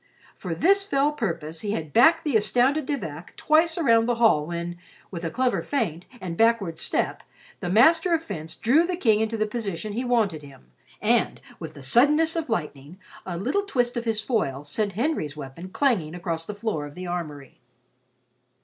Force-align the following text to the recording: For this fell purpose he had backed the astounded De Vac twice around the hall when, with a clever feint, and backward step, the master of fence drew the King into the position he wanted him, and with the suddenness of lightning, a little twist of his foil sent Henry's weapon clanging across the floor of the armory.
For 0.35 0.55
this 0.55 0.83
fell 0.83 1.11
purpose 1.11 1.61
he 1.61 1.73
had 1.73 1.93
backed 1.93 2.23
the 2.23 2.35
astounded 2.35 2.87
De 2.87 2.97
Vac 2.97 3.35
twice 3.37 3.77
around 3.77 4.07
the 4.07 4.15
hall 4.15 4.47
when, 4.47 4.77
with 5.11 5.23
a 5.23 5.29
clever 5.29 5.61
feint, 5.61 6.07
and 6.19 6.35
backward 6.35 6.79
step, 6.79 7.21
the 7.59 7.69
master 7.69 8.11
of 8.15 8.23
fence 8.23 8.55
drew 8.55 8.83
the 8.83 8.95
King 8.95 9.19
into 9.19 9.37
the 9.37 9.45
position 9.45 9.93
he 9.93 10.03
wanted 10.03 10.41
him, 10.41 10.71
and 11.03 11.39
with 11.59 11.75
the 11.75 11.83
suddenness 11.83 12.35
of 12.35 12.49
lightning, 12.49 12.97
a 13.27 13.37
little 13.37 13.61
twist 13.61 13.95
of 13.95 14.05
his 14.05 14.21
foil 14.21 14.63
sent 14.63 14.93
Henry's 14.93 15.37
weapon 15.37 15.69
clanging 15.69 16.15
across 16.15 16.47
the 16.47 16.55
floor 16.55 16.87
of 16.87 16.95
the 16.95 17.05
armory. 17.05 17.59